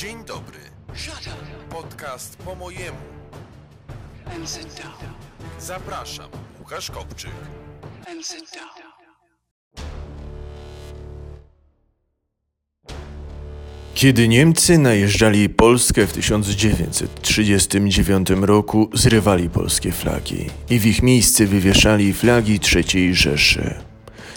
[0.00, 0.58] Dzień dobry.
[1.70, 2.98] Podcast po mojemu.
[5.60, 6.30] Zapraszam.
[6.58, 7.30] Łukasz Kopczyk.
[13.94, 22.12] Kiedy Niemcy najeżdżali Polskę w 1939 roku, zrywali polskie flagi i w ich miejsce wywieszali
[22.12, 23.89] flagi III Rzeszy.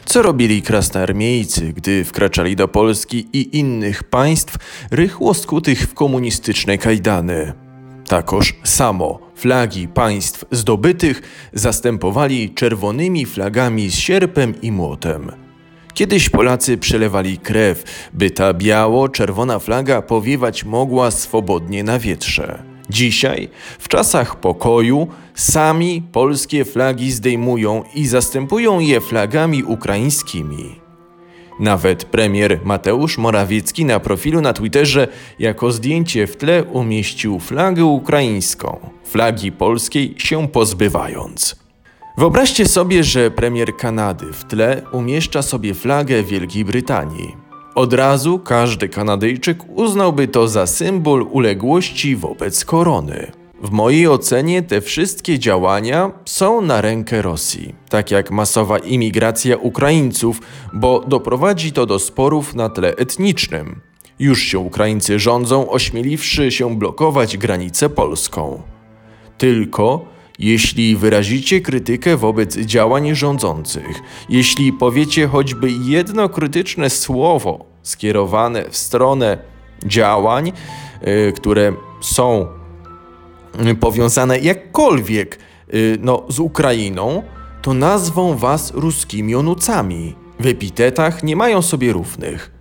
[0.06, 4.58] Co robili krasnoarmiejcy, gdy wkraczali do Polski i innych państw
[4.92, 7.54] rychło skutych w komunistyczne kajdany?
[8.08, 11.22] Takoż samo flagi państw zdobytych
[11.54, 15.32] zastępowali czerwonymi flagami z sierpem i młotem.
[15.94, 17.84] Kiedyś Polacy przelewali krew,
[18.14, 22.73] by ta biało-czerwona flaga powiewać mogła swobodnie na wietrze.
[22.94, 30.76] Dzisiaj, w czasach pokoju, sami polskie flagi zdejmują i zastępują je flagami ukraińskimi.
[31.60, 35.08] Nawet premier Mateusz Morawiecki na profilu na Twitterze
[35.40, 41.56] jako zdjęcie w tle umieścił flagę ukraińską, flagi polskiej się pozbywając.
[42.18, 47.43] Wyobraźcie sobie, że premier Kanady w tle umieszcza sobie flagę Wielkiej Brytanii.
[47.76, 53.32] Od razu każdy Kanadyjczyk uznałby to za symbol uległości wobec korony.
[53.62, 60.40] W mojej ocenie te wszystkie działania są na rękę Rosji, tak jak masowa imigracja Ukraińców,
[60.74, 63.82] bo doprowadzi to do sporów na tle etnicznym.
[64.20, 68.62] Już się Ukraińcy rządzą, ośmieliwszy się blokować granicę polską.
[69.38, 70.06] Tylko
[70.40, 79.38] jeśli wyrazicie krytykę wobec działań rządzących, jeśli powiecie choćby jedno krytyczne słowo skierowane w stronę
[79.86, 80.52] działań,
[81.08, 82.48] y, które są
[83.72, 85.40] y, powiązane jakkolwiek
[85.74, 87.24] y, no, z Ukrainą,
[87.62, 90.16] to nazwą was ruskimi onucami.
[90.40, 92.53] W epitetach nie mają sobie równych.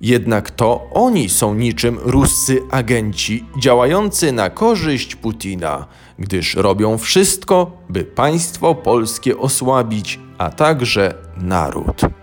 [0.00, 5.86] Jednak to oni są niczym ruscy agenci działający na korzyść Putina,
[6.18, 12.17] gdyż robią wszystko, by państwo polskie osłabić, a także naród.